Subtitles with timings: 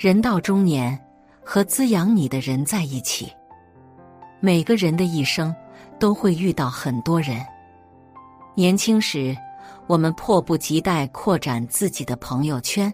[0.00, 0.98] 人到中年，
[1.44, 3.30] 和滋养你的人在一起。
[4.40, 5.54] 每个人的一生
[5.98, 7.44] 都会遇到很多人。
[8.54, 9.36] 年轻时，
[9.86, 12.90] 我们迫不及待扩展自己的朋友圈，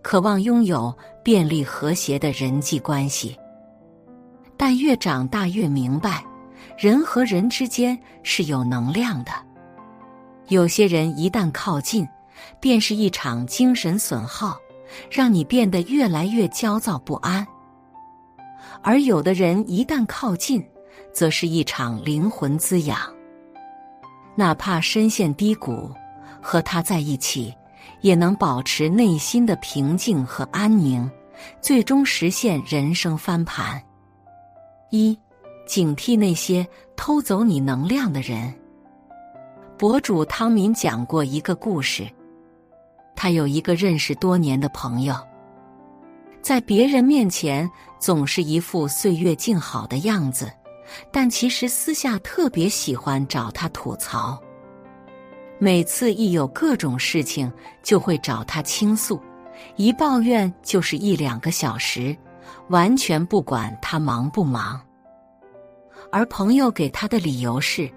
[0.00, 3.36] 渴望拥有便利和谐的人际关系。
[4.56, 6.24] 但越长大越明白，
[6.78, 9.32] 人和人之间是有能量的。
[10.46, 12.06] 有些人一旦靠近，
[12.60, 14.56] 便是一场精神损耗，
[15.10, 17.44] 让你变得越来越焦躁不安；
[18.82, 20.64] 而有的人一旦靠近，
[21.12, 22.98] 则是一场灵魂滋养。
[24.36, 25.90] 哪怕深陷低谷，
[26.40, 27.54] 和他在一起，
[28.00, 31.08] 也能保持内心的平静和安宁，
[31.60, 33.82] 最终实现人生翻盘。
[34.90, 35.18] 一，
[35.66, 38.52] 警惕那些偷走你能量的人。
[39.76, 42.06] 博主汤敏讲过一个故事，
[43.16, 45.14] 他有一个认识多年的朋友，
[46.42, 50.50] 在别人面前总是一副岁月静好的样子，
[51.10, 54.40] 但其实私下特别喜欢找他吐槽。
[55.58, 57.50] 每次一有各种事情，
[57.82, 59.20] 就会找他倾诉，
[59.76, 62.16] 一抱怨就是一两个小时。
[62.68, 64.80] 完全不管他忙不忙，
[66.10, 67.90] 而朋友给他的理由是：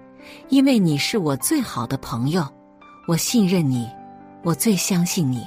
[0.48, 2.46] 因为你是我最好的朋友，
[3.06, 3.88] 我信任你，
[4.42, 5.46] 我最相信你。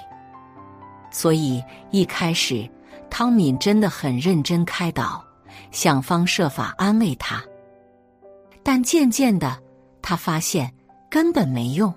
[1.11, 2.69] 所以一开始，
[3.09, 5.23] 汤敏真的很认真开导，
[5.71, 7.43] 想方设法安慰他。
[8.63, 9.57] 但渐渐的，
[10.01, 10.71] 他发现
[11.09, 11.93] 根本没用。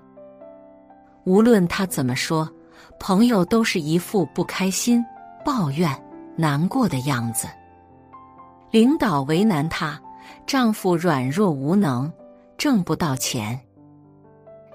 [1.24, 2.50] 无论他怎么说，
[2.98, 5.04] 朋友都是一副不开心、
[5.44, 5.90] 抱怨。
[6.36, 7.46] 难过的样子，
[8.72, 9.96] 领导为难她，
[10.48, 12.12] 丈夫软弱无能，
[12.58, 13.56] 挣不到钱。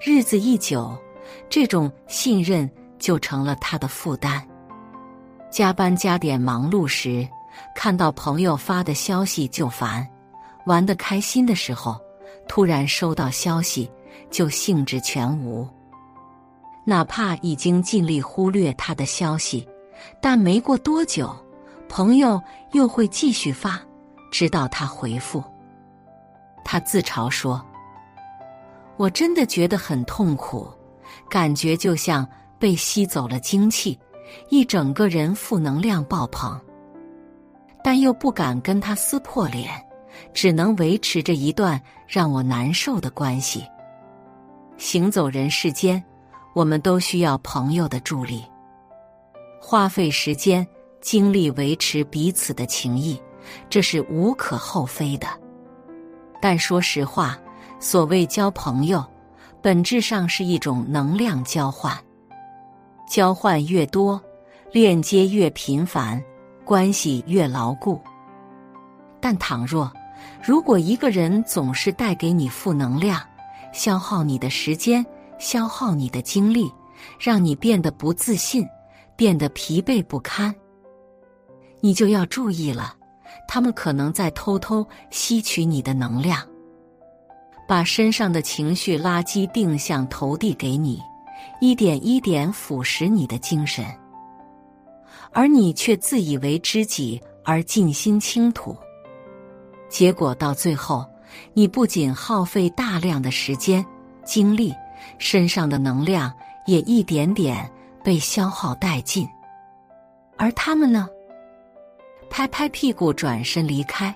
[0.00, 0.96] 日子一久，
[1.48, 4.46] 这种信任就成了他的负担。
[5.50, 7.28] 加班加点忙碌时，
[7.74, 10.06] 看到朋友发的消息就烦；
[10.66, 12.00] 玩得开心的时候，
[12.46, 13.90] 突然收到消息
[14.30, 15.68] 就兴致全无。
[16.84, 19.68] 哪怕已经尽力忽略他的消息，
[20.20, 21.34] 但没过多久。
[21.88, 23.80] 朋友又会继续发，
[24.30, 25.42] 直到他回复。
[26.64, 27.60] 他自嘲说
[28.96, 30.72] ：“我真的觉得很痛苦，
[31.30, 33.98] 感觉就像被吸走了精气，
[34.50, 36.60] 一整个人负能量爆棚。
[37.82, 39.70] 但又不敢跟他撕破脸，
[40.34, 43.64] 只能维持着一段让我难受的关系。
[44.76, 46.02] 行走人世间，
[46.54, 48.44] 我们都需要朋友的助力，
[49.58, 50.66] 花费时间。”
[51.00, 53.18] 精力维持彼此的情谊，
[53.70, 55.26] 这是无可厚非的。
[56.42, 57.38] 但说实话，
[57.78, 59.02] 所谓交朋友，
[59.62, 61.96] 本质上是一种能量交换。
[63.08, 64.20] 交换越多，
[64.72, 66.22] 链接越频繁，
[66.64, 68.00] 关系越牢固。
[69.20, 69.92] 但倘若
[70.42, 73.20] 如果一个人总是带给你负能量，
[73.72, 75.04] 消耗你的时间，
[75.38, 76.72] 消耗你的精力，
[77.18, 78.66] 让你变得不自信，
[79.16, 80.54] 变得疲惫不堪。
[81.80, 82.94] 你就要注意了，
[83.48, 86.46] 他们可能在偷偷吸取你的能量，
[87.70, 91.00] 把身上的情绪垃圾定向投递给你，
[91.60, 93.84] 一点一点腐蚀你的精神，
[95.30, 98.76] 而你却自以为知己而尽心倾吐，
[99.88, 101.06] 结果到最后，
[101.52, 103.86] 你不仅耗费大量的时间、
[104.24, 104.74] 精力，
[105.18, 106.34] 身上的能量
[106.66, 107.70] 也一点点
[108.02, 109.24] 被消耗殆尽，
[110.36, 111.08] 而他们呢？
[112.28, 114.12] 拍拍屁股，转身离开，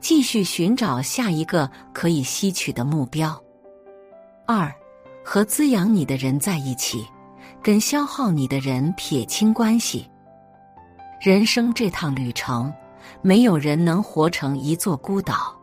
[0.00, 3.40] 继续寻找下一个可以吸取的目标。
[4.46, 4.72] 二，
[5.24, 7.06] 和滋养你的人在一起，
[7.62, 10.08] 跟消耗你的人撇清关系。
[11.20, 12.72] 人生这趟旅程，
[13.22, 15.54] 没有人能活成一座孤岛。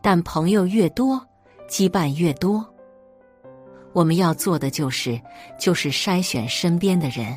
[0.00, 1.20] 但朋友越多，
[1.68, 2.66] 羁绊越多。
[3.92, 5.20] 我们要做的就是，
[5.58, 7.36] 就是筛选身边的人。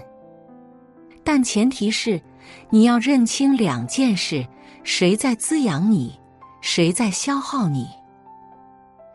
[1.24, 2.22] 但前提是。
[2.70, 4.46] 你要认清两件事：
[4.84, 6.20] 谁在滋养你，
[6.62, 7.88] 谁在消耗你。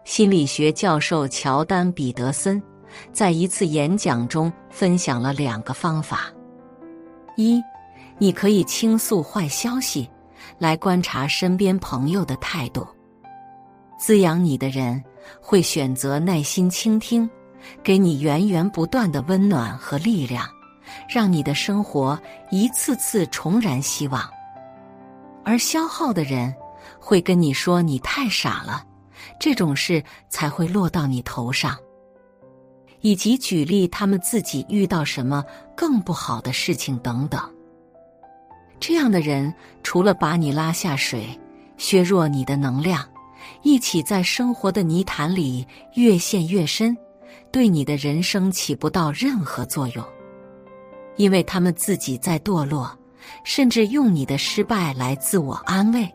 [0.05, 2.61] 心理学教授乔丹·彼得森
[3.13, 6.33] 在一次演讲中分享了两个方法：
[7.37, 7.63] 一，
[8.19, 10.09] 你可以倾诉坏消息，
[10.59, 12.87] 来观察身边朋友的态度。
[13.99, 15.03] 滋养你的人
[15.41, 17.29] 会选择耐心倾听，
[17.83, 20.49] 给你源源不断的温暖和力量。
[21.09, 22.21] 让你的生活
[22.51, 24.29] 一次次重燃希望，
[25.45, 26.55] 而消耗的人
[26.99, 28.85] 会跟你说你太傻了，
[29.39, 31.77] 这种事才会落到你头上，
[33.01, 35.45] 以及举例他们自己遇到什么
[35.77, 37.41] 更不好的事情等等。
[38.79, 39.53] 这样的人
[39.83, 41.39] 除了把你拉下水，
[41.77, 43.07] 削弱你的能量，
[43.63, 46.97] 一起在生活的泥潭里越陷越深，
[47.51, 50.05] 对你的人生起不到任何作用，
[51.17, 52.97] 因为他们自己在堕落，
[53.45, 56.09] 甚至用你的失败来自我安慰。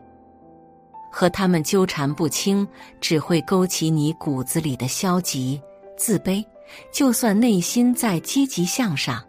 [1.10, 2.66] 和他们纠缠不清，
[3.00, 5.60] 只会勾起你骨子里的消极、
[5.96, 6.44] 自卑。
[6.92, 9.22] 就算内心再积极向上，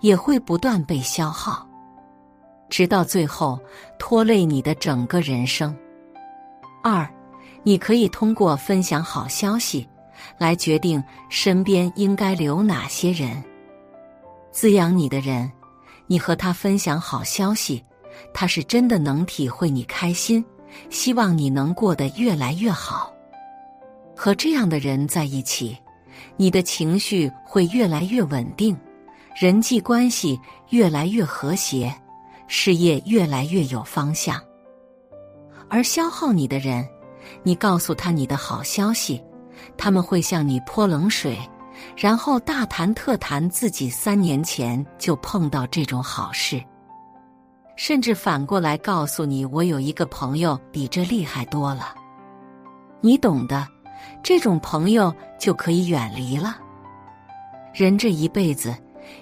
[0.00, 1.68] 也会不断被消耗，
[2.70, 3.58] 直到最后
[3.98, 5.76] 拖累你的整个人生。
[6.84, 7.04] 二，
[7.64, 9.86] 你可以通过分享好消息，
[10.38, 13.42] 来决定身边应该留哪些人。
[14.52, 15.50] 滋养你的人，
[16.06, 17.82] 你和他分享好消息，
[18.32, 20.44] 他是真的能体会你开心。
[20.90, 23.14] 希望你能过得越来越好。
[24.16, 25.78] 和这样的人在一起，
[26.36, 28.76] 你的情绪会越来越稳定，
[29.36, 30.36] 人际关系
[30.70, 31.94] 越来越和谐，
[32.48, 34.42] 事业越来越有方向。
[35.68, 36.84] 而消耗你的人，
[37.44, 39.22] 你告诉他你的好消息，
[39.76, 41.38] 他们会向你泼冷水，
[41.96, 46.62] 然后大谈特谈自己三年前就碰到这种好事。
[47.76, 51.94] 甚至反过来告诉你，我有一个朋友比这厉害多了。
[53.00, 53.66] 你懂的，
[54.22, 56.56] 这种朋友就可以远离了。
[57.72, 58.72] 人这一辈子，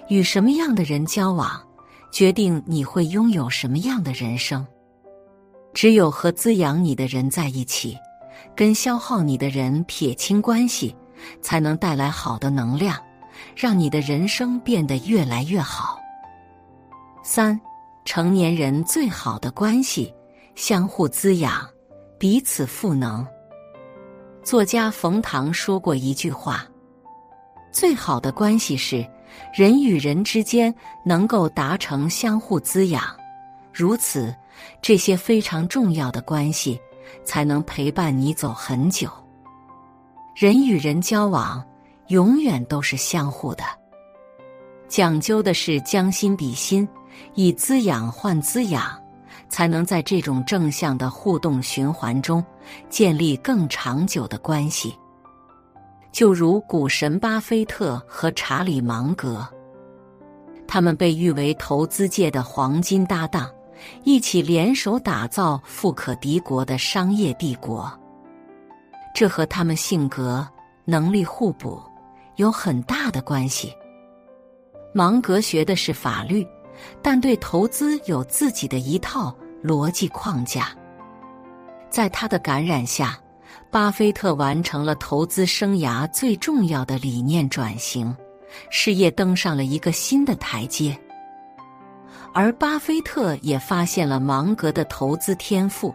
[0.07, 1.59] 与什么样的人交往，
[2.11, 4.65] 决定你会拥有什么样的人生。
[5.73, 7.97] 只有和滋养你的人在一起，
[8.55, 10.95] 跟消耗你的人撇清关系，
[11.41, 12.97] 才能带来好的能量，
[13.55, 15.99] 让你的人生变得越来越好。
[17.23, 17.59] 三。
[18.05, 20.13] 成年人最好的关系，
[20.55, 21.65] 相互滋养，
[22.19, 23.25] 彼此赋能。
[24.43, 26.65] 作家冯唐说过一句话
[27.71, 29.09] ：“最好的关系是
[29.53, 33.01] 人与人之间能够达成相互滋养，
[33.71, 34.35] 如此，
[34.81, 36.77] 这些非常重要的关系
[37.23, 39.09] 才能陪伴你走很久。
[40.35, 41.63] 人与人交往，
[42.07, 43.63] 永远都是相互的，
[44.87, 46.87] 讲究的是将心比心。”
[47.35, 48.99] 以滋养换滋养，
[49.47, 52.43] 才能在这种正向的互动循环中
[52.89, 54.97] 建立更长久的关系。
[56.11, 59.47] 就如股神巴菲特和查理芒格，
[60.67, 63.47] 他们被誉为投资界的黄金搭档，
[64.03, 67.91] 一起联手打造富可敌国的商业帝国。
[69.13, 70.47] 这和他们性格、
[70.85, 71.81] 能力互补
[72.35, 73.73] 有很大的关系。
[74.93, 76.45] 芒格学的是法律。
[77.03, 79.33] 但对投资有自己的一套
[79.63, 80.69] 逻辑框架，
[81.87, 83.15] 在他的感染下，
[83.69, 88.13] 巴菲特完成了投资生涯最重要的理念转型，
[88.71, 90.97] 事业登上了一个新的台阶。
[92.33, 95.93] 而巴菲特也发现了芒格的投资天赋，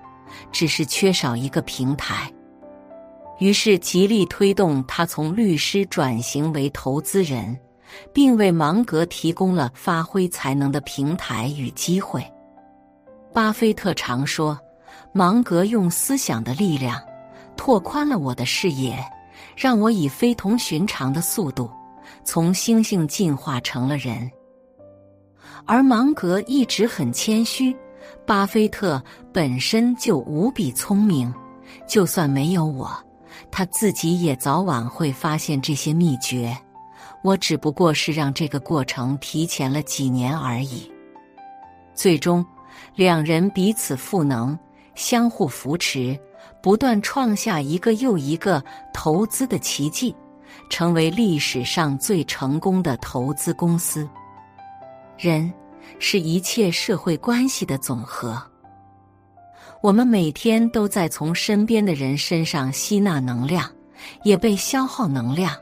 [0.53, 2.33] 只是缺少一个平台，
[3.39, 7.59] 于是极力推动他从律师转型为投资人。
[8.13, 12.23] 并为芒格提供了发挥才能的平台与机会。
[13.33, 14.59] 巴菲特常说
[15.13, 17.01] ：“芒格用思想的力量
[17.57, 18.99] 拓宽了我的视野，
[19.57, 21.71] 让我以非同寻常的速度
[22.25, 24.31] 从猩猩进化成了人。”
[25.65, 27.77] 而芒格一直很谦虚，
[28.27, 29.03] 巴菲特
[29.33, 31.33] 本身就无比聪明，
[31.87, 32.91] 就算没有我，
[33.51, 36.57] 他自己也早晚会发现这些秘诀。
[37.25, 40.91] 我只不过是让这个过程提前了几年而已。
[41.95, 42.47] 最终，
[42.95, 44.57] 两人彼此赋能，
[44.95, 46.17] 相互扶持，
[46.63, 48.63] 不断创下一个又一个
[48.95, 50.15] 投资的奇迹，
[50.71, 54.09] 成为历史上最成功的投资公司。
[55.17, 55.53] 人
[55.99, 58.41] 是一切社会关系的总和。
[59.81, 63.71] 我们每天都在从身边的人身上吸纳能量，
[64.25, 65.55] 也被消耗能量。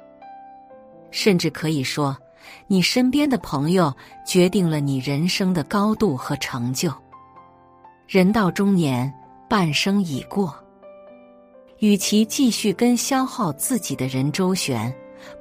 [1.10, 2.16] 甚至可以说，
[2.66, 3.92] 你身边的朋友
[4.26, 6.92] 决定了你人生的高度和成就。
[8.06, 9.12] 人到中年，
[9.48, 10.54] 半生已过，
[11.80, 14.94] 与其继续跟消耗自己的人周旋，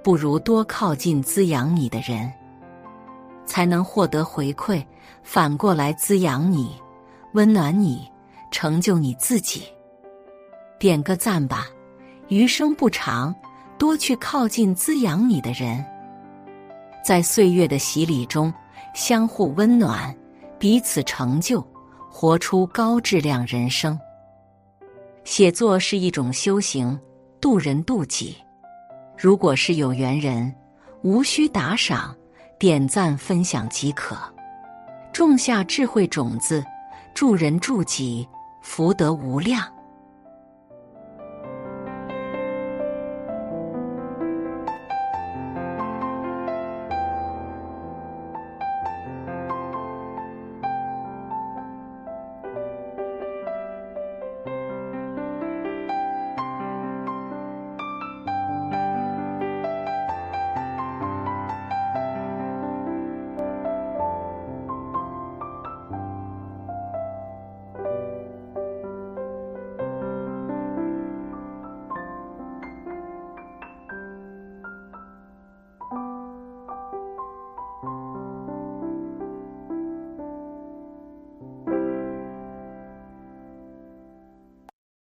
[0.03, 2.31] 不如多靠近滋养你的人，
[3.45, 4.83] 才能获得回馈，
[5.23, 6.75] 反过来滋养你，
[7.33, 8.09] 温暖你，
[8.55, 9.63] 成就你自己。
[10.79, 11.67] 点个赞吧，
[12.29, 13.35] 余生不长。
[13.77, 15.83] 多去靠近滋养你的人，
[17.03, 18.53] 在岁月的洗礼中
[18.93, 20.15] 相互温暖，
[20.57, 21.61] 彼此成就，
[22.09, 23.99] 活出高质量人生。
[25.25, 26.97] 写作是一种修行，
[27.41, 28.37] 渡人渡己。
[29.17, 30.55] 如果是有缘人，
[31.01, 32.15] 无需打赏，
[32.57, 34.15] 点赞分享即可，
[35.11, 36.63] 种下智慧种子。
[37.13, 38.27] 助人助己，
[38.65, 39.74] 福德无量。